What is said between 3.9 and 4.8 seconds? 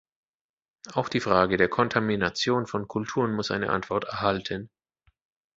erhalten.